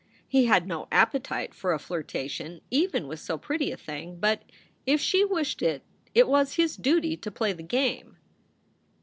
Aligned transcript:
He 0.27 0.45
had 0.45 0.65
no 0.67 0.87
appetite 0.91 1.53
for 1.53 1.73
a 1.73 1.77
flirtation 1.77 2.61
even 2.71 3.07
with 3.07 3.19
so 3.19 3.37
pretty 3.37 3.71
a 3.71 3.77
thing, 3.77 4.19
but 4.19 4.41
if 4.83 4.99
she 4.99 5.23
wished 5.23 5.61
it 5.61 5.83
it 6.15 6.27
was 6.27 6.55
his 6.55 6.75
duty 6.75 7.15
to 7.17 7.29
play 7.29 7.53
the 7.53 7.61
game. 7.61 8.17